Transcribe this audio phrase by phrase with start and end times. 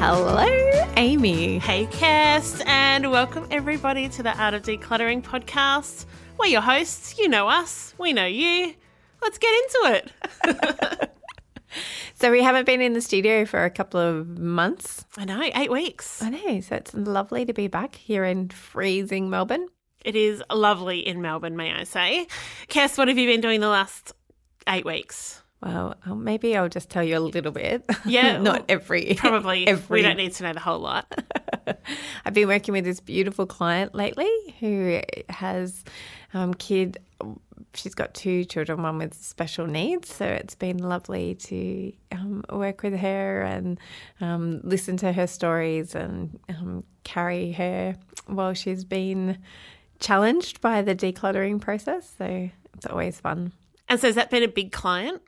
[0.00, 0.46] Hello,
[0.96, 1.58] Amy.
[1.58, 6.06] Hey, Kirst, and welcome everybody to the Art of Decluttering podcast.
[6.38, 7.18] We're your hosts.
[7.18, 7.94] You know us.
[7.98, 8.74] We know you.
[9.20, 10.12] Let's get into
[10.44, 11.10] it.
[12.20, 15.04] So we haven't been in the studio for a couple of months.
[15.16, 16.20] I know, eight weeks.
[16.20, 19.68] I know, so it's lovely to be back here in freezing Melbourne.
[20.04, 22.26] It is lovely in Melbourne, may I say.
[22.68, 24.14] Kirst, what have you been doing the last
[24.66, 25.42] eight weeks?
[25.60, 27.84] Well, uh, maybe I'll just tell you a little bit.
[28.04, 29.66] Yeah, not well, every Probably.
[29.66, 31.12] every We don't need to know the whole lot.
[32.24, 34.30] I've been working with this beautiful client lately
[34.60, 35.84] who has
[36.32, 36.98] um, kid.
[37.74, 40.14] She's got two children, one with special needs.
[40.14, 43.78] So it's been lovely to um, work with her and
[44.20, 49.38] um, listen to her stories and um, carry her while she's been
[49.98, 52.14] challenged by the decluttering process.
[52.16, 53.52] So it's always fun.
[53.88, 55.20] And so has that been a big client?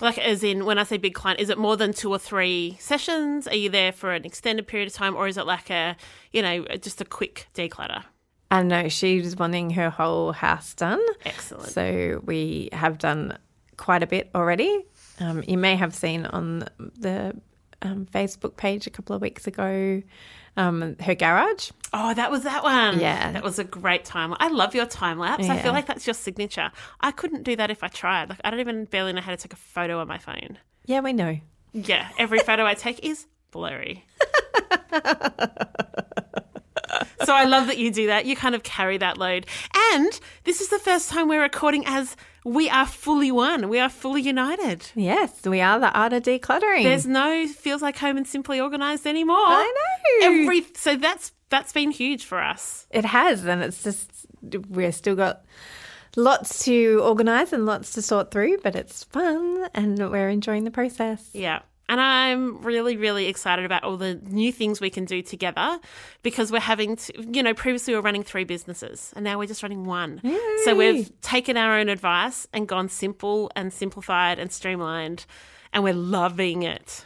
[0.00, 2.76] Like, as in, when I say big client, is it more than two or three
[2.80, 3.46] sessions?
[3.46, 5.96] Are you there for an extended period of time, or is it like a,
[6.32, 8.04] you know, just a quick declutter?
[8.50, 11.00] I know she's wanting her whole house done.
[11.24, 11.70] Excellent.
[11.70, 13.38] So we have done
[13.76, 14.84] quite a bit already.
[15.20, 17.34] Um, you may have seen on the
[17.84, 20.02] um, Facebook page a couple of weeks ago
[20.56, 21.70] um, her garage.
[21.92, 23.00] Oh, that was that one.
[23.00, 23.32] Yeah.
[23.32, 24.34] That was a great time.
[24.38, 25.48] I love your time lapse.
[25.48, 26.70] I feel like that's your signature.
[27.00, 28.28] I couldn't do that if I tried.
[28.28, 30.58] Like I don't even barely know how to take a photo on my phone.
[30.84, 31.38] Yeah, we know.
[31.72, 34.04] Yeah, every photo I take is blurry.
[37.24, 38.26] so I love that you do that.
[38.26, 39.46] You kind of carry that load.
[39.92, 43.68] And this is the first time we're recording as we are fully one.
[43.68, 44.86] We are fully united.
[44.94, 46.82] Yes, we are the art of decluttering.
[46.82, 49.36] There's no feels like home and simply organized anymore.
[49.38, 49.72] I
[50.20, 50.26] know.
[50.26, 52.86] Every so that's that's been huge for us.
[52.90, 54.10] it has, and it's just
[54.68, 55.44] we're still got
[56.16, 60.70] lots to organize and lots to sort through, but it's fun and we're enjoying the
[60.70, 61.30] process.
[61.32, 61.60] Yeah.
[61.88, 65.78] And I'm really, really excited about all the new things we can do together
[66.22, 69.46] because we're having to, you know, previously we were running three businesses and now we're
[69.46, 70.20] just running one.
[70.64, 75.26] So we've taken our own advice and gone simple and simplified and streamlined
[75.74, 77.04] and we're loving it.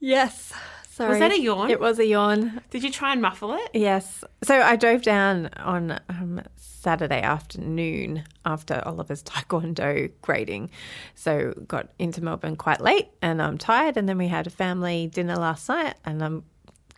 [0.00, 0.52] Yes.
[0.94, 1.18] Sorry.
[1.18, 1.72] that a yawn?
[1.72, 2.60] It was a yawn.
[2.70, 3.68] Did you try and muffle it?
[3.74, 4.22] Yes.
[4.44, 10.70] So I drove down on um, Saturday afternoon after Oliver's taekwondo grading.
[11.16, 13.96] So got into Melbourne quite late and I'm tired.
[13.96, 16.44] And then we had a family dinner last night and I'm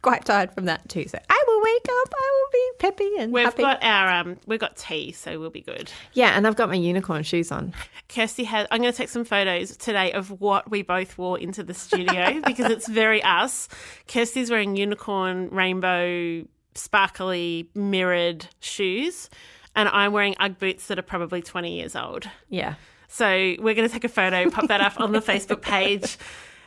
[0.03, 1.07] quite tired from that too.
[1.09, 2.15] So I wake up.
[2.15, 3.63] I will be peppy and We've happy.
[3.63, 5.91] got our um we've got tea, so we'll be good.
[6.13, 7.75] yeah, and I've got my unicorn shoes on.
[8.09, 8.67] Kirsty has.
[8.71, 12.41] I'm going to take some photos today of what we both wore into the studio
[12.47, 13.69] because it's very us.
[14.09, 19.29] Kirsty's wearing unicorn, rainbow, sparkly, mirrored shoes,
[19.75, 22.29] and I'm wearing UGG boots that are probably 20 years old.
[22.49, 22.75] Yeah.
[23.09, 26.17] So we're going to take a photo, pop that up on the Facebook page.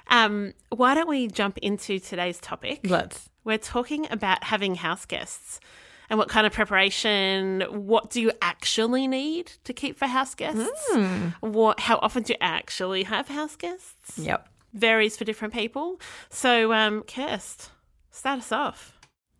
[0.07, 2.81] Um, why don't we jump into today's topic?
[2.83, 3.28] Let's.
[3.43, 5.59] We're talking about having house guests
[6.09, 10.97] and what kind of preparation, what do you actually need to keep for house guests?
[11.39, 14.17] What, how often do you actually have house guests?
[14.17, 14.47] Yep.
[14.73, 15.99] Varies for different people.
[16.29, 17.69] So, um, Kirst,
[18.11, 18.93] start us off.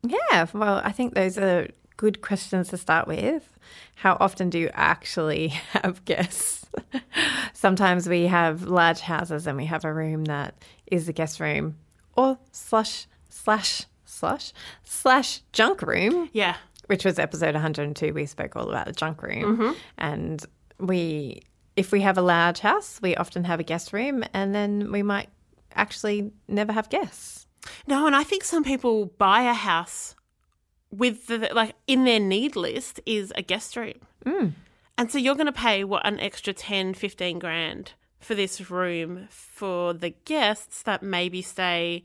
[0.03, 1.67] Yeah, well, I think those are
[1.97, 3.57] good questions to start with.
[3.95, 6.65] How often do you actually have guests?
[7.53, 11.77] Sometimes we have large houses and we have a room that is the guest room
[12.15, 13.07] or slash
[13.43, 14.53] slash slash
[14.83, 16.29] slash junk room.
[16.33, 16.55] Yeah.
[16.87, 19.57] which was episode 102 we spoke all about the junk room.
[19.57, 19.71] Mm-hmm.
[19.97, 20.45] And
[20.79, 21.41] we
[21.75, 25.03] if we have a large house we often have a guest room and then we
[25.03, 25.29] might
[25.75, 27.47] actually never have guests.
[27.87, 30.15] No, and I think some people buy a house
[30.91, 33.99] with the like in their need list is a guest room.
[34.25, 34.53] Mm.
[34.97, 39.27] And so you're going to pay what an extra 10, 15 grand for this room
[39.29, 42.03] for the guests that maybe stay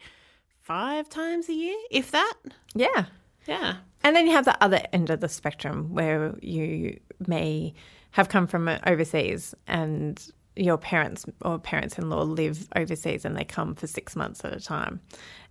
[0.65, 2.35] 5 times a year, if that.
[2.75, 3.05] yeah
[3.47, 3.77] Yeah.
[4.03, 7.75] and then you have the other end of the spectrum where you may
[8.13, 10.27] have come from overseas and
[10.57, 15.01] your parents or parents-in-law live overseas and they come for six months at a time.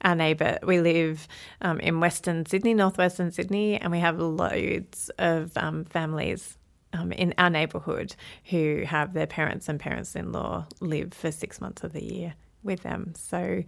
[0.02, 1.28] Our neighbour, we live
[1.62, 6.58] um, in Western Sydney, northwestern Sydney, and we have loads of um, families
[6.94, 8.16] um, in our neighbourhood
[8.46, 12.34] who have their parents and parents-in-law live for six months of the year
[12.64, 13.14] with them.
[13.16, 13.64] So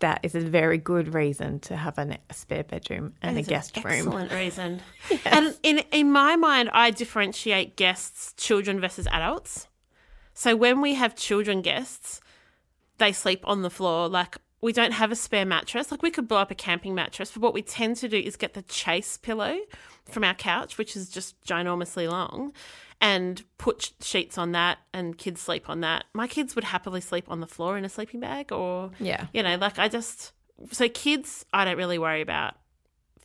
[0.00, 3.48] that is a very good reason to have an, a spare bedroom and a It's
[3.48, 3.84] an guest room.
[3.86, 4.80] Excellent reason.
[5.24, 9.68] And in in my mind, I differentiate guests, children versus adults.
[10.34, 12.20] So when we have children guests,
[12.98, 14.08] they sleep on the floor.
[14.08, 15.90] Like we don't have a spare mattress.
[15.90, 18.36] Like we could blow up a camping mattress, but what we tend to do is
[18.36, 19.58] get the chase pillow
[20.10, 22.52] from our couch, which is just ginormously long,
[23.00, 26.04] and put sheets on that, and kids sleep on that.
[26.14, 29.26] My kids would happily sleep on the floor in a sleeping bag, or Yeah.
[29.32, 30.32] you know, like I just
[30.70, 32.54] so kids, I don't really worry about.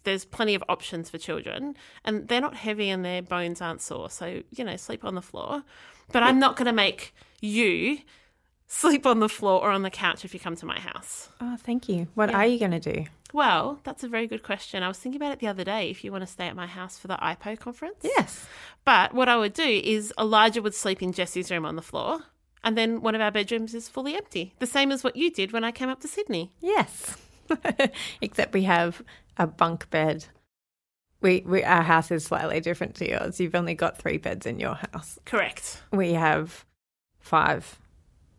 [0.04, 4.10] There's plenty of options for children, and they're not heavy and their bones aren't sore.
[4.10, 5.64] So you know, sleep on the floor.
[6.12, 8.00] But I'm not going to make you
[8.68, 11.30] sleep on the floor or on the couch if you come to my house.
[11.40, 12.08] Oh, thank you.
[12.16, 13.06] What are you going to do?
[13.34, 14.84] Well, that's a very good question.
[14.84, 15.90] I was thinking about it the other day.
[15.90, 18.46] If you want to stay at my house for the IPO conference, Yes.
[18.84, 22.22] But what I would do is Elijah would sleep in Jesse's room on the floor,
[22.64, 24.54] and then one of our bedrooms is fully empty.
[24.60, 26.52] The same as what you did when I came up to Sydney.
[26.60, 27.18] Yes.
[28.22, 29.04] Except we have
[29.38, 30.26] a bunk bed.
[31.22, 33.40] We, we our house is slightly different to yours.
[33.40, 35.20] You've only got three beds in your house.
[35.26, 35.82] Correct.
[35.92, 36.66] We have
[37.20, 37.80] five.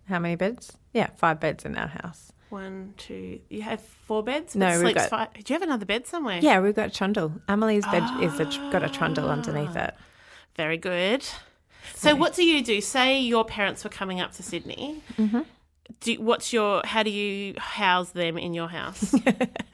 [0.09, 0.77] How many beds?
[0.93, 2.32] Yeah, five beds in our house.
[2.53, 3.41] One, two.
[3.49, 4.55] You have four beds.
[4.55, 5.33] No, we've got- Five.
[5.33, 6.39] Do you have another bed somewhere?
[6.43, 7.33] Yeah, we've got trundle.
[7.49, 9.95] Emily's bed is a, got a trundle underneath it.
[10.55, 11.25] Very good.
[11.95, 12.83] So, what do you do?
[12.83, 15.01] Say your parents were coming up to Sydney.
[15.17, 15.41] Mm-hmm.
[16.01, 16.83] Do what's your?
[16.85, 19.15] How do you house them in your house?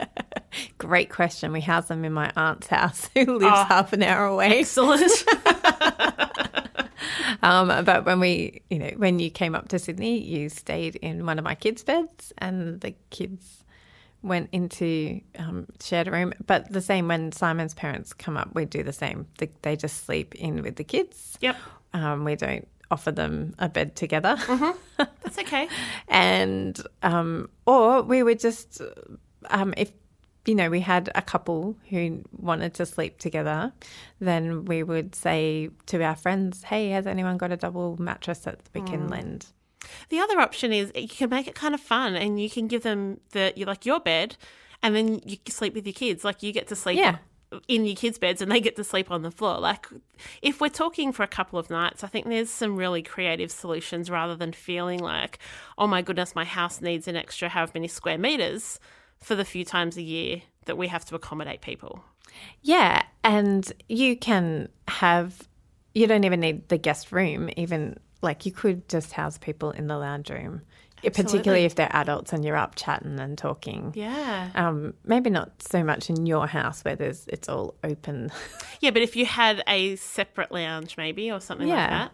[0.79, 1.51] Great question.
[1.53, 3.65] We house them in my aunt's house, who lives Oh.
[3.65, 4.61] half an hour away.
[4.61, 5.03] Excellent.
[7.43, 11.25] Um, but when we, you know, when you came up to Sydney, you stayed in
[11.27, 13.65] one of my kids' beds, and the kids
[14.23, 16.33] went into um, shared a room.
[16.47, 19.27] But the same when Simon's parents come up, we do the same.
[19.39, 21.39] They, they just sleep in with the kids.
[21.41, 21.57] yep,
[21.93, 24.37] Um, we don't offer them a bed together,
[24.97, 25.69] that's okay.
[26.09, 28.81] and um, or we would just
[29.51, 29.93] um, if
[30.49, 33.73] you know we had a couple who wanted to sleep together,
[34.19, 38.61] then we would say to our friends, "Hey, has anyone got a double mattress that
[38.75, 39.11] we can mm.
[39.11, 39.47] lend?"
[40.09, 42.83] The other option is you can make it kind of fun, and you can give
[42.83, 44.37] them the you like your bed,
[44.83, 46.25] and then you can sleep with your kids.
[46.25, 47.19] Like you get to sleep Yeah.
[47.69, 49.59] in your kids' beds, and they get to sleep on the floor.
[49.59, 49.87] Like
[50.41, 54.11] if we're talking for a couple of nights, I think there's some really creative solutions
[54.11, 55.39] rather than feeling like,
[55.77, 58.81] oh my goodness, my house needs an extra however many square meters
[59.21, 62.05] for the few times a year that we have to accommodate people.
[62.63, 65.49] Yeah, and you can have.
[65.95, 67.51] You don't even need the guest room.
[67.57, 70.63] Even like you could just house people in the lounge room,
[71.03, 73.93] particularly if they're adults and you're up chatting and talking.
[73.97, 74.51] Yeah.
[74.55, 78.31] Um, maybe not so much in your house where there's it's all open.
[78.81, 82.13] Yeah, but if you had a separate lounge, maybe, or something like that,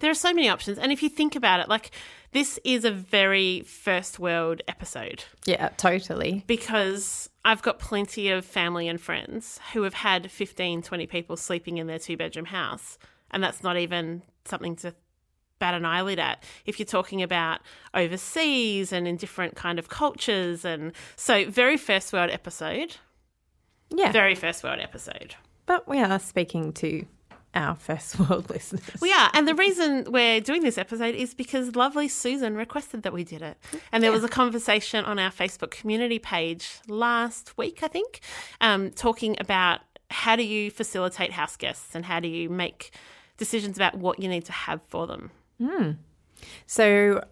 [0.00, 0.78] there are so many options.
[0.78, 1.90] And if you think about it, like
[2.32, 6.44] this is a very first world episode yeah, totally.
[6.46, 11.78] because I've got plenty of family and friends who have had 15, 20 people sleeping
[11.78, 12.98] in their two bedroom house.
[13.30, 14.94] And that's not even something to
[15.58, 17.60] bat an eyelid at if you're talking about
[17.94, 22.96] overseas and in different kind of cultures and so very first world episode
[23.90, 25.34] Yeah, very first world episode
[25.66, 27.04] but we are speaking to
[27.54, 29.00] our first world listeners.
[29.00, 29.30] We are.
[29.34, 33.42] And the reason we're doing this episode is because lovely Susan requested that we did
[33.42, 33.56] it.
[33.92, 38.20] And there was a conversation on our Facebook community page last week, I think,
[38.60, 39.80] um, talking about
[40.10, 42.92] how do you facilitate house guests and how do you make
[43.36, 45.30] decisions about what you need to have for them.
[46.66, 47.22] So,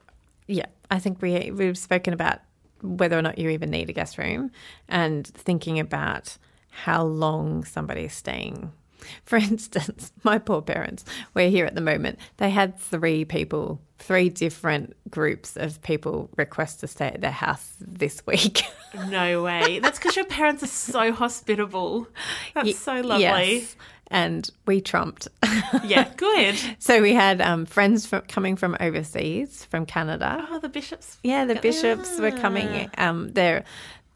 [0.47, 2.41] yeah, I think we we've spoken about
[2.83, 4.51] whether or not you even need a guest room,
[4.89, 6.39] and thinking about
[6.71, 8.73] how long somebody's staying.
[9.25, 12.19] For instance, my poor parents, we're here at the moment.
[12.39, 17.75] They had three people, three different groups of people request to stay at their house
[17.81, 18.63] this week.
[19.09, 19.79] No way.
[19.81, 22.07] That's because your parents are so hospitable.
[22.55, 23.23] That's so lovely.
[23.23, 23.77] Yes.
[24.11, 25.29] And we trumped.
[25.85, 26.57] Yeah, good.
[26.79, 30.47] so we had um, friends from, coming from overseas, from Canada.
[30.51, 31.19] Oh, the bishops.
[31.23, 32.91] Yeah, the bishops were coming.
[32.97, 33.65] Um, they're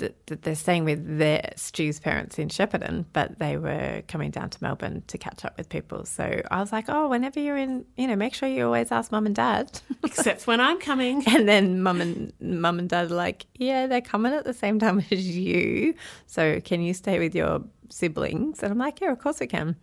[0.02, 4.50] th- th- they're staying with their Stu's parents in Shepparton, but they were coming down
[4.50, 6.04] to Melbourne to catch up with people.
[6.04, 9.12] So I was like, oh, whenever you're in, you know, make sure you always ask
[9.12, 9.80] mum and dad.
[10.04, 11.24] Except when I'm coming.
[11.28, 14.78] and then mum and mum and dad are like, yeah, they're coming at the same
[14.78, 15.94] time as you.
[16.26, 18.62] So can you stay with your siblings?
[18.62, 19.76] And I'm like, yeah, of course we can.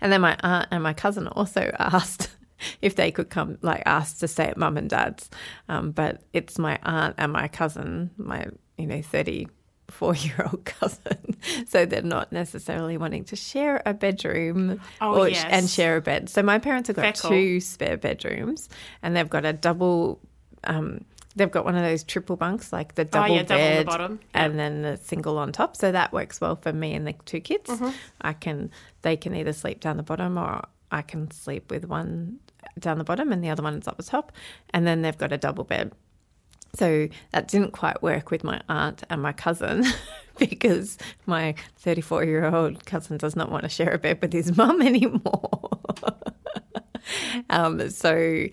[0.00, 2.30] And then my aunt and my cousin also asked
[2.82, 5.30] if they could come, like asked to stay at mum and dad's.
[5.68, 8.46] Um, but it's my aunt and my cousin, my,
[8.78, 11.36] you know, 34 year old cousin.
[11.66, 15.44] so they're not necessarily wanting to share a bedroom Oh, or, yes.
[15.48, 16.28] and share a bed.
[16.28, 17.30] So my parents have got call.
[17.30, 18.68] two spare bedrooms
[19.02, 20.20] and they've got a double.
[20.64, 21.04] Um,
[21.38, 23.76] They've got one of those triple bunks, like the double Oh, yeah, double on the
[23.76, 24.20] bed, bottom.
[24.32, 25.76] and then the single on top.
[25.76, 27.68] So that works well for me and the two kids.
[27.68, 27.90] Mm-hmm.
[28.22, 28.70] I can
[29.02, 32.38] they can either sleep down the bottom or I can sleep with one
[32.78, 34.32] down the bottom and the other one's up the top.
[34.70, 35.92] And then they've got a double bed.
[36.74, 39.84] So that didn't quite work with my aunt and my cousin
[40.38, 44.56] because my 34 year old cousin does not want to share a bed with his
[44.56, 45.70] mum anymore.
[47.50, 48.46] um, so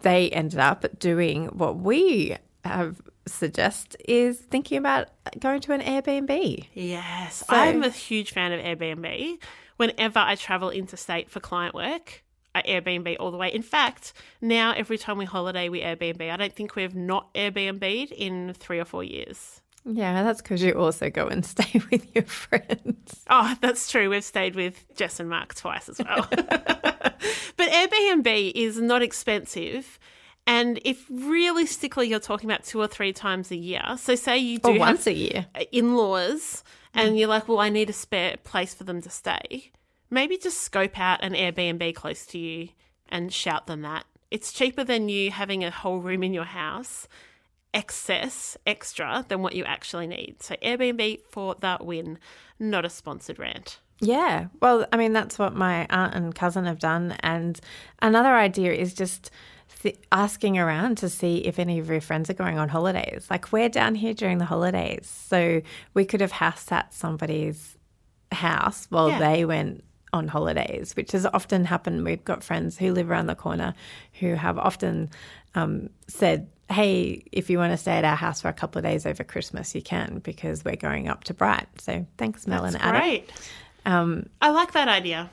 [0.00, 6.66] they ended up doing what we have suggest is thinking about going to an Airbnb.
[6.74, 9.38] Yes, I'm a huge fan of Airbnb.
[9.76, 12.24] Whenever I travel interstate for client work,
[12.58, 13.52] I Airbnb all the way.
[13.52, 16.30] In fact, now every time we holiday, we Airbnb.
[16.30, 19.60] I don't think we've not Airbnb'd in three or four years.
[19.84, 23.24] Yeah, that's because you also go and stay with your friends.
[23.30, 24.10] Oh, that's true.
[24.10, 26.26] We've stayed with Jess and Mark twice as well.
[26.30, 29.98] but Airbnb is not expensive.
[30.46, 34.58] And if realistically you're talking about two or three times a year, so say you
[34.58, 35.46] do Or once a year.
[35.72, 39.70] in laws and you're like, well, I need a spare place for them to stay,
[40.10, 42.68] maybe just scope out an Airbnb close to you
[43.08, 44.04] and shout them that.
[44.30, 47.08] It's cheaper than you having a whole room in your house,
[47.74, 50.42] excess, extra than what you actually need.
[50.42, 52.18] So, Airbnb for that win,
[52.58, 53.78] not a sponsored rant.
[54.00, 54.46] Yeah.
[54.60, 57.16] Well, I mean, that's what my aunt and cousin have done.
[57.20, 57.58] And
[58.00, 59.30] another idea is just
[59.82, 63.26] th- asking around to see if any of your friends are going on holidays.
[63.28, 65.06] Like, we're down here during the holidays.
[65.28, 65.62] So
[65.94, 67.76] we could have house sat somebody's
[68.30, 69.18] house while Yeah.
[69.18, 72.04] they went on holidays, which has often happened.
[72.04, 73.74] We've got friends who live around the corner
[74.14, 75.10] who have often
[75.54, 78.84] um, said, Hey, if you want to stay at our house for a couple of
[78.84, 81.66] days over Christmas, you can because we're going up to Bright.
[81.80, 83.00] So thanks, Mel That's and Adam.
[83.00, 83.32] great.
[83.86, 85.30] Um, I like that idea.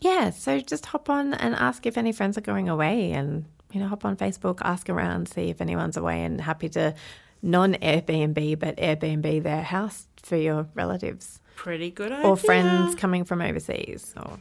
[0.00, 3.80] yeah, so just hop on and ask if any friends are going away and, you
[3.80, 6.94] know, hop on Facebook, ask around, see if anyone's away and happy to
[7.40, 12.26] non Airbnb, but Airbnb their house for your relatives Pretty good idea.
[12.26, 14.14] or friends coming from overseas.
[14.16, 14.38] Or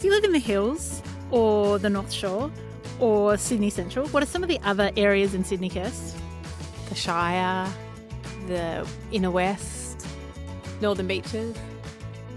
[0.00, 2.50] Do you live in the hills or the North Shore
[2.98, 4.08] or Sydney Central?
[4.08, 6.16] What are some of the other areas in Sydney, Kirst?
[6.88, 7.68] the Shire,
[8.48, 10.06] the Inner West,
[10.82, 11.56] Northern Beaches.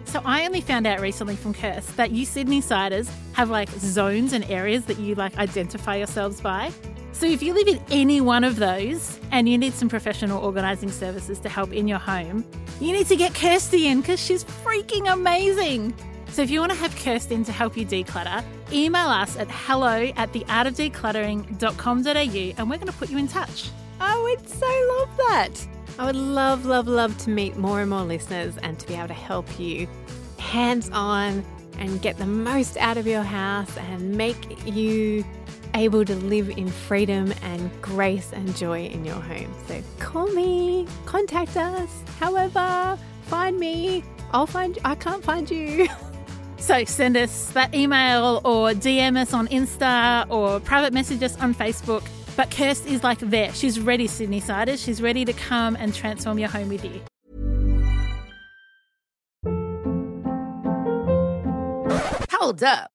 [0.06, 4.32] So I only found out recently from Kirst that you Sydney siders have like zones
[4.32, 6.72] and areas that you like identify yourselves by.
[7.16, 10.92] So if you live in any one of those and you need some professional organising
[10.92, 12.44] services to help in your home,
[12.82, 15.96] you need to get Kirsty in because she's freaking amazing.
[16.28, 18.44] So if you want to have Kirsten to help you declutter,
[18.74, 23.70] email us at hello at theartofdecluttering.com.au and we're going to put you in touch.
[24.02, 25.66] Oh, I would so love that.
[25.98, 29.08] I would love, love, love to meet more and more listeners and to be able
[29.08, 29.88] to help you
[30.38, 31.46] hands on
[31.78, 35.24] and get the most out of your house and make you
[35.76, 39.54] able to live in freedom and grace and joy in your home.
[39.68, 41.90] So call me, contact us,
[42.20, 44.04] however, find me.
[44.32, 45.88] I'll find I can't find you.
[46.58, 51.54] So send us that email or DM us on Insta or private message us on
[51.54, 52.04] Facebook.
[52.36, 53.54] But Kirst is like there.
[53.54, 54.82] She's ready, Sydney Siders.
[54.82, 57.02] She's ready to come and transform your home with you.
[62.32, 62.95] Hold up.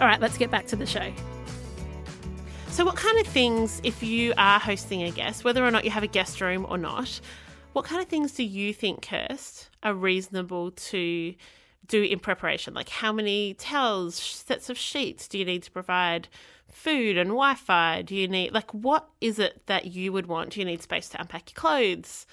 [0.00, 1.12] All right, let's get back to the show.
[2.68, 5.90] So, what kind of things, if you are hosting a guest, whether or not you
[5.90, 7.20] have a guest room or not,
[7.72, 11.34] what kind of things do you think, Kirst, are reasonable to
[11.88, 12.74] do in preparation?
[12.74, 16.28] Like, how many towels, sets of sheets do you need to provide?
[16.68, 18.02] Food and Wi Fi?
[18.02, 20.50] Do you need, like, what is it that you would want?
[20.50, 22.24] Do you need space to unpack your clothes?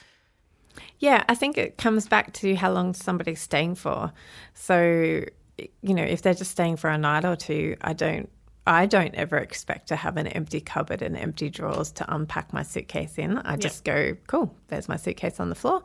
[1.00, 4.12] Yeah, I think it comes back to how long somebody's staying for.
[4.54, 5.24] So,
[5.58, 8.30] you know, if they're just staying for a night or two, I don't
[8.68, 12.64] I don't ever expect to have an empty cupboard and empty drawers to unpack my
[12.64, 13.38] suitcase in.
[13.38, 15.84] I just go, cool, there's my suitcase on the floor.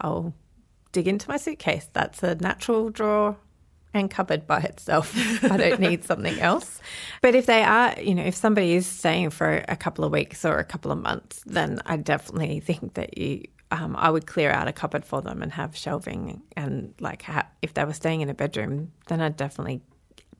[0.00, 0.32] I'll
[0.92, 1.88] dig into my suitcase.
[1.92, 3.36] That's a natural drawer
[3.92, 5.12] and cupboard by itself.
[5.42, 6.80] I don't need something else.
[7.20, 10.44] But if they are, you know, if somebody is staying for a couple of weeks
[10.44, 14.50] or a couple of months, then I definitely think that you, um, I would clear
[14.50, 16.42] out a cupboard for them and have shelving.
[16.56, 19.80] And like, ha- if they were staying in a bedroom, then I'd definitely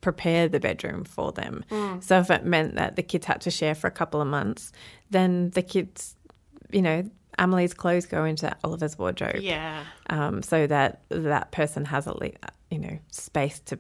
[0.00, 1.64] prepare the bedroom for them.
[2.00, 4.72] So if it meant that the kids had to share for a couple of months,
[5.10, 6.16] then the kids,
[6.72, 7.08] you know,
[7.38, 9.84] Amelie's clothes go into Oliver's wardrobe Yeah.
[10.10, 12.14] um, so that that person has a
[12.70, 13.78] you know space to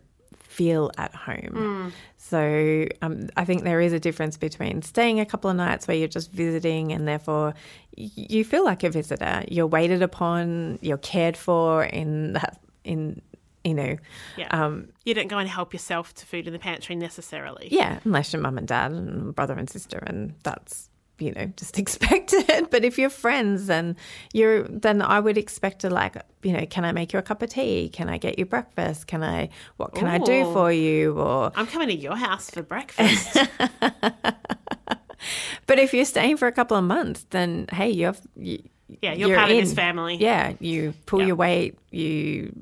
[0.50, 1.92] feel at home.
[2.16, 5.96] So um, I think there is a difference between staying a couple of nights where
[5.96, 7.54] you're just visiting and therefore
[7.96, 9.44] you feel like a visitor.
[9.48, 10.78] You're waited upon.
[10.82, 13.22] You're cared for in that in
[13.62, 13.96] you know
[14.36, 14.48] Yeah.
[14.50, 17.68] um, you don't go and help yourself to food in the pantry necessarily.
[17.70, 20.89] yeah unless you're mum and dad and brother and sister and that's
[21.20, 23.96] you know just expect it but if you're friends then
[24.32, 27.42] you're then i would expect to like you know can i make you a cup
[27.42, 31.12] of tea can i get you breakfast can i what can i do for you
[31.18, 33.36] or I'm coming to your house for breakfast.
[35.66, 38.62] but if you're staying for a couple of months then hey you're you,
[39.02, 40.16] Yeah, you're part of this family.
[40.16, 41.26] yeah you pull Yeah.
[41.26, 42.52] your weight you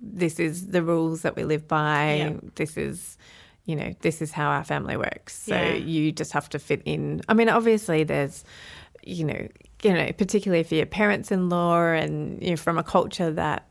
[0.00, 2.32] this is the rules that we live by Yeah.
[2.54, 3.15] this is
[3.66, 5.36] you know this is how our family works.
[5.42, 5.74] So Yeah.
[5.74, 7.20] you just have to fit in.
[7.28, 8.44] I mean obviously there's
[9.04, 9.48] you know
[9.82, 13.68] you know particularly for you're parents-in-law and you're from a culture that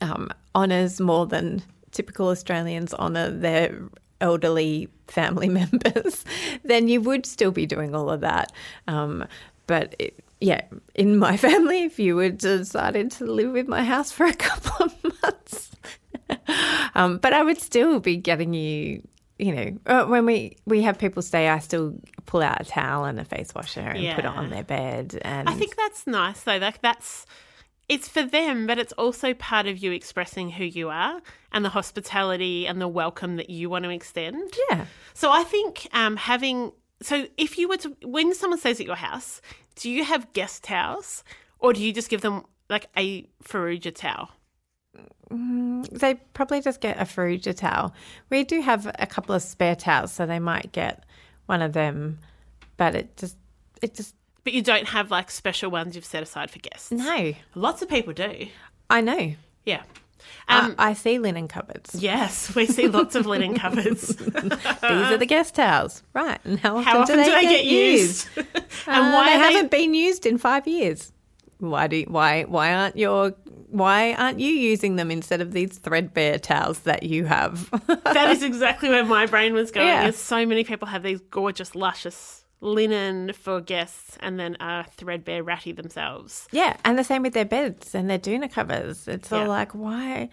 [0.00, 3.74] um, honors more than typical australians honor their
[4.20, 6.24] elderly family members
[6.64, 8.52] then you would still be doing all of that.
[8.88, 9.26] Um,
[9.66, 10.62] but it, yeah,
[10.94, 14.86] in my family, if you were decided to live in my house for a couple
[14.86, 15.70] of months,
[16.94, 19.06] um, but I would still be getting you.
[19.38, 23.06] You know, uh, when we we have people stay, I still pull out a towel
[23.06, 25.18] and a face washer and put it on their bed.
[25.22, 26.58] And I think that's nice though.
[26.58, 27.24] Like that's
[27.88, 31.20] it's for them, but it's also part of you expressing who you are
[31.52, 34.52] and the hospitality and the welcome that you want to extend.
[34.70, 36.70] yeah, So I think um, having
[37.02, 39.40] so if you were to when someone stays at your house,
[39.74, 41.24] do you have guest towels
[41.58, 44.30] or do you just give them like a Faruja towel?
[45.30, 47.94] They probably just get a Faruja towel.
[48.30, 51.04] We do have a couple of spare towels, so they might get
[51.46, 52.18] one of them,
[52.76, 53.36] but it just
[53.82, 56.90] it just But you don't have like special ones you've set aside for guests.
[56.90, 57.34] no.
[57.54, 58.46] Lots of people do.
[58.88, 59.34] I know.
[59.64, 59.82] Yeah.
[60.48, 61.94] Um, I, I see linen cupboards.
[61.94, 64.08] yes, we see lots of linen cupboards.
[64.16, 66.38] These are the guest towels, right?
[66.44, 68.28] And how often, How often do they, get, used?
[68.36, 71.12] and and why why they they haven't been used in five years?
[71.60, 73.34] Why do why why aren't your
[73.68, 77.70] why aren't you using them instead of these threadbare towels that you have?
[78.04, 79.86] that is exactly where my brain was going.
[79.86, 80.10] Yeah.
[80.10, 85.72] So many people have these gorgeous, luscious linen for guests, and then are threadbare ratty
[85.72, 86.46] themselves.
[86.52, 89.08] yeah, and the same with their beds and their doona covers.
[89.08, 90.28] It's all like why.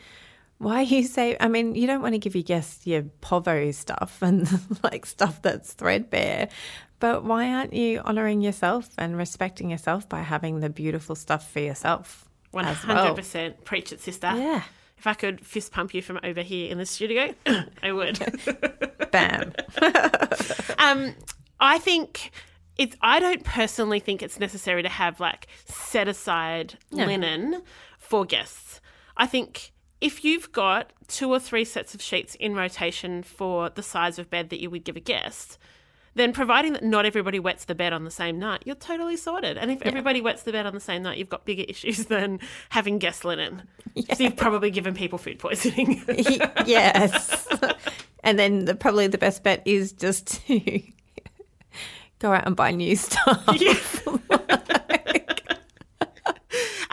[0.59, 1.37] Why you say?
[1.39, 4.49] I mean, you don't want to give your guests your povo stuff and
[4.83, 6.49] like stuff that's threadbare,
[6.99, 11.59] but why aren't you honoring yourself and respecting yourself by having the beautiful stuff for
[11.59, 12.27] yourself?
[12.51, 13.15] One as hundred well?
[13.15, 14.31] percent, preach it, sister.
[14.35, 14.63] Yeah.
[14.97, 17.35] If I could fist pump you from over here in the studio,
[17.83, 18.19] I would.
[19.11, 19.53] Bam.
[20.79, 21.13] um,
[21.59, 22.31] I think
[22.77, 22.95] it's.
[23.01, 27.61] I don't personally think it's necessary to have like set aside linen
[27.99, 28.81] for guests.
[29.15, 33.83] I think if you've got two or three sets of sheets in rotation for the
[33.83, 35.57] size of bed that you would give a guest,
[36.17, 39.57] then providing that not everybody wets the bed on the same night, you're totally sorted.
[39.57, 42.39] And if everybody wets the bed on the same night, you've got bigger issues than
[42.69, 43.63] having guest linen.
[44.13, 46.03] So you've probably given people food poisoning.
[46.65, 47.47] yes.
[48.23, 50.81] and then the, probably the best bet is just to
[52.19, 53.45] go out and buy new stuff.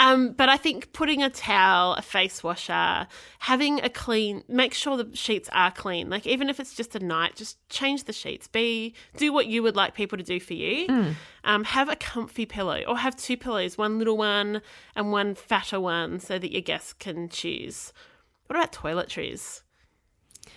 [0.04, 3.06] Um, but I think putting a towel, a face washer,
[3.38, 6.10] having a clean, make sure the sheets are clean.
[6.10, 8.46] Like even if it's just a night, just change the sheets.
[8.46, 11.14] Be do what you would like people to do for you.
[11.44, 14.60] Um, have a comfy pillow, or have two pillows, one little one
[14.94, 17.92] and one fatter one, so that your guests can choose.
[18.46, 19.62] What about toiletries?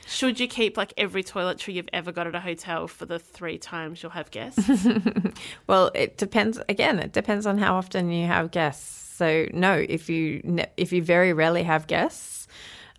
[0.05, 3.57] Should you keep like every toiletry you've ever got at a hotel for the three
[3.57, 4.87] times you'll have guests?
[5.67, 6.59] Well, it depends.
[6.69, 9.06] Again, it depends on how often you have guests.
[9.17, 12.47] So no, if you ne- if you very rarely have guests,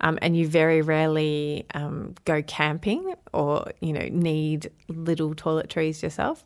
[0.01, 6.45] um, and you very rarely um, go camping or you know need little toiletries yourself,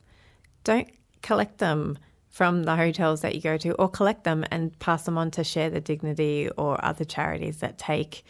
[0.64, 0.88] don't
[1.22, 5.16] collect them from the hotels that you go to, or collect them and pass them
[5.16, 8.24] on to Share the Dignity or other charities that take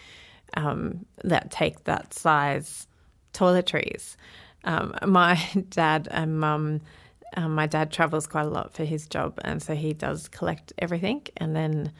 [0.55, 2.87] um, that take that size
[3.35, 4.16] toiletries.
[4.64, 6.83] Um, my dad and mum,
[7.37, 10.73] um, my dad travels quite a lot for his job, and so he does collect
[10.79, 11.27] everything.
[11.37, 11.92] And then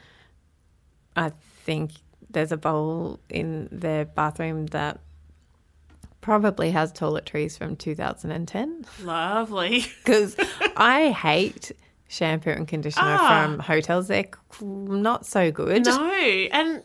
[1.15, 1.31] I
[1.65, 1.91] think
[2.29, 4.99] there's a bowl in their bathroom that
[6.21, 9.85] probably has toiletries from 2010 Lovely.
[10.03, 10.35] because
[10.77, 11.71] I hate
[12.07, 13.27] shampoo and conditioner Ah.
[13.45, 14.07] from hotels.
[14.07, 14.29] They're
[14.61, 15.85] not so good.
[15.85, 16.11] No,
[16.51, 16.83] and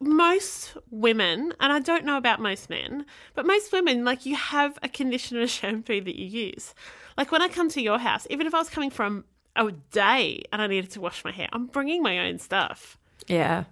[0.00, 4.78] most women, and I don't know about most men, but most women, like you have
[4.82, 6.74] a conditioner shampoo that you use.
[7.16, 9.24] Like when I come to your house, even if I was coming from
[9.54, 12.98] a day and I needed to wash my hair, I'm bringing my own stuff.
[13.26, 13.64] Yeah.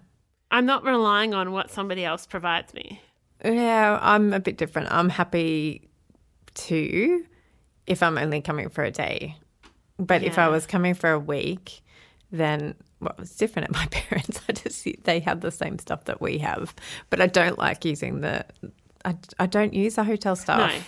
[0.51, 3.01] I'm not relying on what somebody else provides me.
[3.43, 4.91] Yeah, I'm a bit different.
[4.91, 5.89] I'm happy
[6.55, 7.25] to
[7.87, 9.37] if I'm only coming for a day.
[9.97, 11.81] But if I was coming for a week,
[12.31, 14.41] then well, was different at my parents.
[14.49, 16.75] I just they have the same stuff that we have,
[17.09, 18.45] but I don't like using the.
[19.05, 20.79] I, I don't use the hotel stuff No.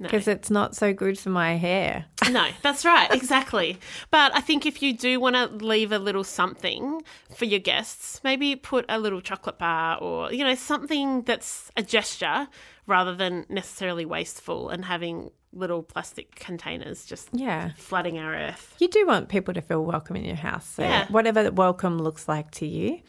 [0.00, 2.06] Because it's not so good for my hair.
[2.30, 3.78] No, that's right, exactly.
[4.10, 7.02] But I think if you do want to leave a little something
[7.34, 11.82] for your guests, maybe put a little chocolate bar or, you know, something that's a
[11.82, 12.46] gesture
[12.86, 17.70] rather than necessarily wasteful and having little plastic containers just Yeah.
[17.76, 18.76] flooding our earth.
[18.78, 20.66] You do want people to feel welcome in your house.
[20.68, 21.06] So Yeah.
[21.08, 23.00] whatever that welcome looks like to you,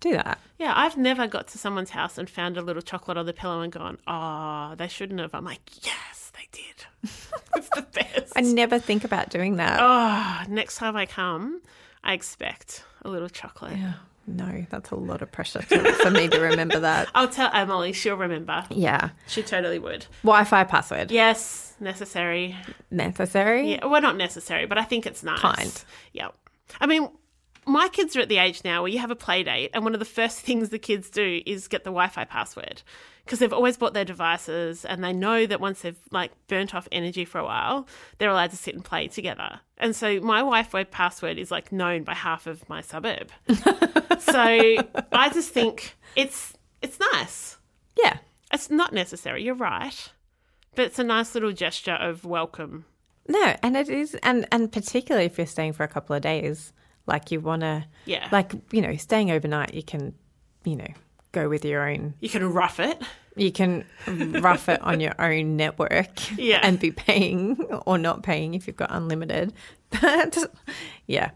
[0.00, 0.38] do that.
[0.58, 3.60] Yeah, I've never got to someone's house and found a little chocolate on the pillow
[3.60, 5.34] and gone, oh, they shouldn't have.
[5.34, 6.86] I'm like, yes, they did.
[7.56, 8.32] it's the best.
[8.36, 9.78] I never think about doing that.
[9.80, 11.62] oh, next time I come,
[12.04, 13.76] I expect a little chocolate.
[13.78, 13.94] Yeah.
[14.30, 17.08] No, that's a lot of pressure to, for me to remember that.
[17.14, 18.62] I'll tell Emily, she'll remember.
[18.68, 19.08] Yeah.
[19.26, 20.04] She totally would.
[20.22, 22.54] Wi-Fi password Yes, necessary.
[22.90, 23.72] necessary.
[23.72, 25.40] Yeah, well, not necessary, but I think it's nice.
[25.40, 25.84] Kind.
[26.12, 26.28] Yeah.
[26.78, 27.08] I mean,
[27.68, 29.94] my kids are at the age now where you have a play date, and one
[29.94, 32.82] of the first things the kids do is get the Wi-Fi password
[33.24, 36.88] because they've always bought their devices, and they know that once they've like burnt off
[36.90, 39.60] energy for a while, they're allowed to sit and play together.
[39.76, 43.30] And so my Wi-Fi password is like known by half of my suburb.
[43.48, 47.58] so I just think it's it's nice.
[48.02, 48.18] Yeah.
[48.52, 49.44] It's not necessary.
[49.44, 50.10] You're right,
[50.74, 52.86] but it's a nice little gesture of welcome.
[53.26, 56.72] No, and it is, and and particularly if you're staying for a couple of days,
[57.08, 58.28] like you want to, Yeah.
[58.30, 60.14] like you know, staying overnight, you can,
[60.64, 60.86] you know,
[61.32, 62.14] go with your own.
[62.20, 63.02] You can rough it.
[63.36, 63.84] You can
[64.40, 66.60] rough it on your own network, Yeah.
[66.62, 69.52] and be paying or not paying if you've got unlimited.
[70.00, 70.36] But
[71.06, 71.30] yeah,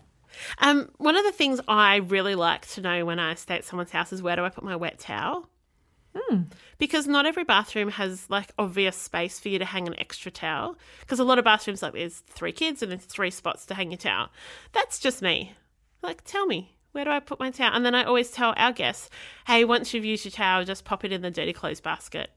[0.59, 3.93] Um, one of the things I really like to know when I stay at someone's
[3.93, 5.49] house is where do I put my wet towel?
[6.79, 10.77] Because not every bathroom has like obvious space for you to hang an extra towel.
[11.01, 13.91] Because a lot of bathrooms, like there's three kids and there's three spots to hang
[13.91, 14.29] your towel.
[14.73, 15.55] That's just me.
[16.03, 17.73] Like, tell me where do I put my towel?
[17.75, 19.09] And then I always tell our guests,
[19.47, 22.31] hey, once you've used your towel, just pop it in the dirty clothes basket.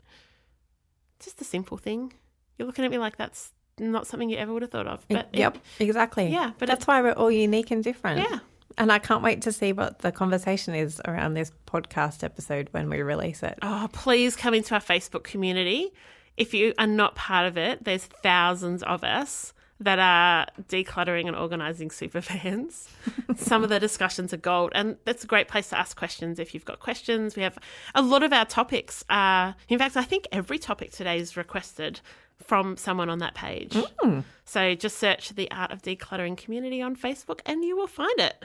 [1.20, 2.14] Just a simple thing.
[2.58, 5.06] You're looking at me like that's not something you ever would have thought of.
[5.10, 6.28] But it- yep, exactly.
[6.28, 8.20] Yeah, but that's why we're all unique and different.
[8.30, 8.40] Yeah.
[8.78, 12.90] And I can't wait to see what the conversation is around this podcast episode when
[12.90, 13.58] we release it.
[13.62, 15.92] oh, please come into our Facebook community.
[16.38, 21.36] If you are not part of it, there's thousands of us that are decluttering and
[21.36, 22.88] organizing super fans.
[23.36, 26.54] Some of the discussions are gold, and that's a great place to ask questions if
[26.54, 27.36] you've got questions.
[27.36, 27.58] We have
[27.94, 32.00] a lot of our topics are, in fact, I think every topic today is requested
[32.42, 33.76] from someone on that page.
[34.00, 34.20] Hmm.
[34.46, 38.44] So just search the Art of Decluttering community on Facebook and you will find it.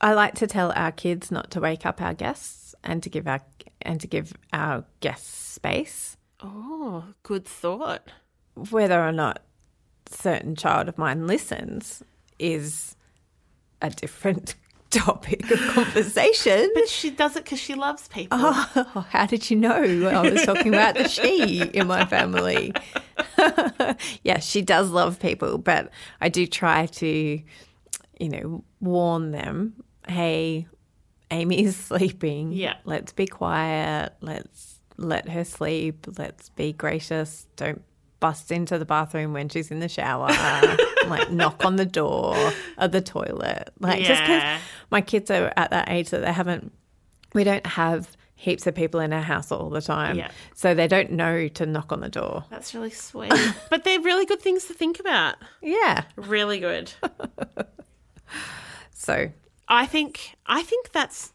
[0.00, 3.26] I like to tell our kids not to wake up our guests and to give
[3.26, 3.40] our
[3.82, 8.10] and to give our guests space, Oh, good thought.
[8.54, 9.42] whether or not
[10.10, 12.02] certain child of mine listens
[12.38, 12.96] is
[13.82, 14.54] a different
[14.90, 16.70] topic of conversation.
[16.74, 18.38] But she does it because she loves people.
[18.40, 19.74] Oh, how did you know
[20.08, 22.72] I was talking about the she in my family?
[24.22, 25.90] yeah, she does love people, but
[26.20, 27.40] I do try to,
[28.18, 29.74] you know, warn them
[30.08, 30.66] hey,
[31.30, 32.52] Amy is sleeping.
[32.52, 32.74] Yeah.
[32.84, 34.12] Let's be quiet.
[34.20, 36.06] Let's let her sleep.
[36.16, 37.46] Let's be gracious.
[37.56, 37.82] Don't
[38.20, 40.28] bust into the bathroom when she's in the shower.
[41.08, 42.36] like knock on the door
[42.78, 43.70] of the toilet.
[43.78, 46.72] Like just because my kids are at that age that they haven't
[47.34, 50.16] we don't have heaps of people in our house all the time.
[50.16, 50.30] Yeah.
[50.54, 52.44] So they don't know to knock on the door.
[52.50, 53.32] That's really sweet.
[53.70, 55.36] but they're really good things to think about.
[55.62, 56.04] Yeah.
[56.16, 56.92] Really good.
[59.06, 59.30] So
[59.68, 61.32] I think I think that's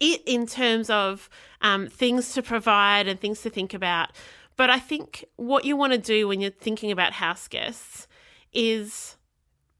[0.00, 1.28] it in terms of
[1.60, 4.10] um, things to provide and things to think about.
[4.58, 8.08] But I think what you want to do when you're thinking about house guests
[8.52, 9.16] is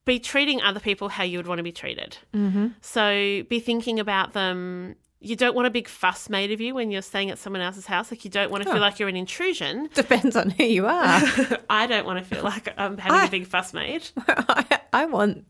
[0.05, 2.17] be treating other people how you would want to be treated.
[2.33, 2.69] Mm-hmm.
[2.81, 4.95] So be thinking about them.
[5.21, 7.87] You don't want a big fuss made of you when you're staying at someone else's
[7.87, 8.13] house.
[8.13, 9.91] Like you don't want to feel like you're an intrusion.
[9.95, 11.23] depends on who you are.
[11.69, 14.09] I don't want to feel like I'm having a big fuss made.
[14.29, 15.45] I, I want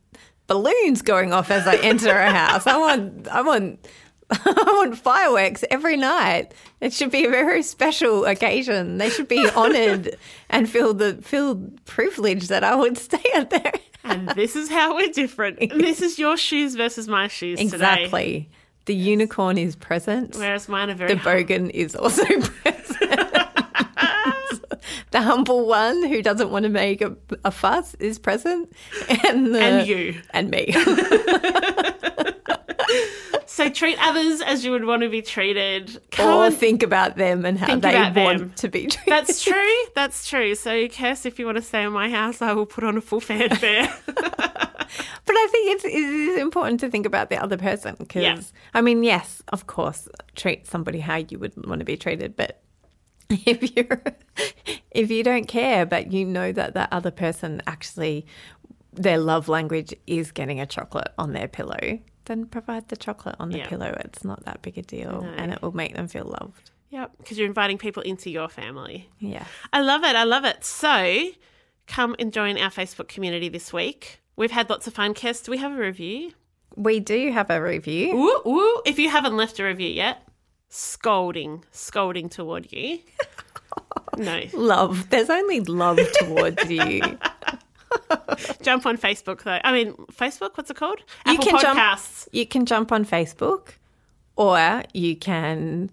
[0.47, 2.67] balloons going off as I enter a house.
[2.67, 3.87] I want I want
[4.31, 6.53] I want fireworks every night.
[6.81, 8.99] It should be a very special occasion.
[8.99, 10.19] They should be honoured
[10.51, 13.73] and feel the feel privilege that I would stay at there.
[14.05, 15.59] And this is how we're different.
[15.61, 17.75] This is your shoes versus my shoes today.
[17.75, 18.49] Exactly.
[18.87, 20.37] The unicorn is present.
[20.37, 22.51] Whereas mine are very the bogan is also present.
[25.11, 27.15] the humble one who doesn't want to make a,
[27.45, 28.73] a fuss is present,
[29.27, 30.21] and the, And you.
[30.31, 30.73] and me.
[33.47, 36.01] So treat others as you would want to be treated.
[36.11, 38.53] Come or think about them and how they want them.
[38.57, 39.01] to be treated.
[39.07, 39.77] That's true.
[39.95, 40.55] That's true.
[40.55, 43.01] So, Kirst, if you want to stay in my house, I will put on a
[43.01, 43.93] full fanfare.
[45.27, 48.41] But I think it's, it is important to think about the other person because, Yeah.
[48.73, 52.63] I mean, yes, of course, treat somebody how you would want to be treated, but
[53.31, 54.03] if you're
[54.91, 58.25] if you don't care, but you know that that other person actually
[58.95, 61.99] their love language is getting a chocolate on their pillow,
[62.29, 63.67] then provide the chocolate on the Yeah.
[63.69, 63.95] pillow.
[64.05, 66.71] It's not that big a deal, and it will make them feel loved.
[66.91, 69.11] yep, because you're inviting people into your family.
[69.19, 69.45] Yeah.
[69.75, 70.17] I love it.
[70.17, 70.65] I love it.
[70.65, 71.31] So,
[71.87, 74.21] come and join our Facebook community this week.
[74.37, 75.13] We've had lots of fun.
[75.15, 76.33] Kirst, do we have a review?
[76.77, 78.15] We do have a review.
[78.17, 78.83] Ooh, ooh.
[78.87, 80.23] If you haven't left a review yet,
[80.69, 83.01] scolding, scolding toward you.
[84.17, 84.43] No.
[84.55, 85.11] Love.
[85.11, 87.01] There's only love towards you.
[88.63, 89.59] Jump on Facebook, though.
[89.63, 91.01] I mean, Facebook, what's it called?
[91.27, 92.29] You Apple can jump- Podcasts.
[92.33, 93.71] You can jump on Facebook,
[94.37, 95.91] or you can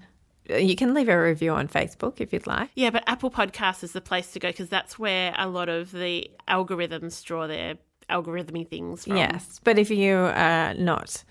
[0.49, 2.69] you can leave a review on Facebook if you'd like.
[2.75, 5.91] Yeah, but Apple Podcasts is the place to go because that's where a lot of
[5.91, 7.75] the algorithms draw their
[8.09, 9.17] algorithmy things from.
[9.17, 11.23] Yes, but if you are not,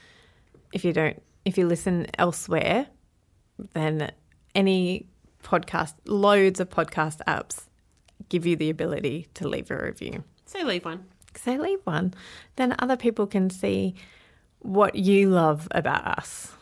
[0.72, 2.88] if you don't, if you listen elsewhere,
[3.72, 4.10] then
[4.54, 5.06] any
[5.42, 7.66] podcast, loads of podcast apps
[8.28, 10.24] give you the ability to leave a review.
[10.46, 11.06] So leave one.
[11.36, 12.14] So leave one,
[12.56, 13.94] then other people can see
[14.60, 16.52] what you love about us,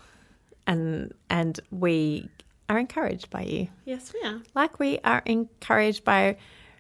[0.67, 2.29] and and we
[2.69, 3.69] are encouraged by you.
[3.85, 4.41] Yes, we are.
[4.55, 6.37] Like we are encouraged by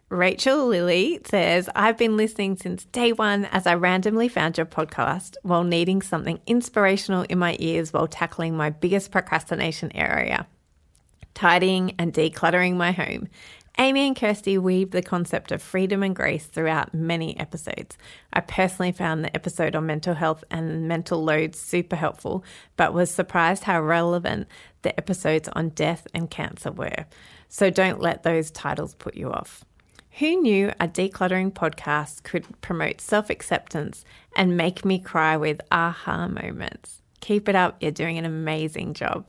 [0.09, 5.37] Rachel Lilly says, I've been listening since day one as I randomly found your podcast
[5.43, 10.47] while needing something inspirational in my ears while tackling my biggest procrastination area
[11.35, 13.29] tidying and decluttering my home.
[13.78, 17.96] Amy and Kirsty weave the concept of freedom and grace throughout many episodes.
[18.32, 22.44] I personally found the episode on mental health and mental loads super helpful,
[22.76, 24.46] but was surprised how relevant
[24.82, 27.06] the episodes on death and cancer were.
[27.48, 29.64] So don't let those titles put you off.
[30.18, 34.04] Who knew a decluttering podcast could promote self acceptance
[34.37, 37.00] and make me cry with aha moments?
[37.20, 39.24] Keep it up, you're doing an amazing job.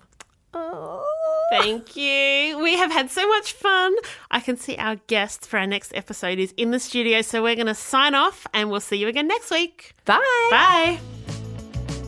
[0.54, 1.13] Oh.
[1.62, 2.60] Thank you.
[2.62, 3.96] We have had so much fun.
[4.32, 7.56] I can see our guest for our next episode is in the studio, so we're
[7.56, 9.94] going to sign off and we'll see you again next week.
[10.06, 10.18] Bye.
[10.50, 11.00] Bye.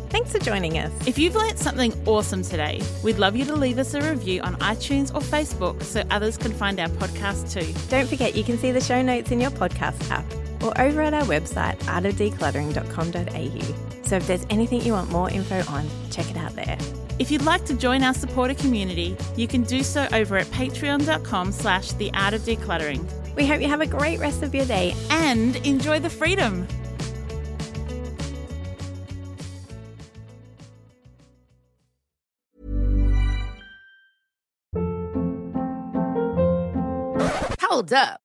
[0.09, 0.91] Thanks for joining us.
[1.07, 4.55] If you've learnt something awesome today, we'd love you to leave us a review on
[4.57, 7.73] iTunes or Facebook so others can find our podcast too.
[7.89, 10.25] Don't forget you can see the show notes in your podcast app
[10.63, 14.07] or over at our website, artofdecluttering.com.au.
[14.07, 16.77] So if there's anything you want more info on, check it out there.
[17.17, 21.51] If you'd like to join our supporter community, you can do so over at patreon.com
[21.53, 23.09] slash the art of decluttering.
[23.35, 24.93] We hope you have a great rest of your day.
[25.09, 26.67] And enjoy the freedom.
[37.61, 38.24] Hold up.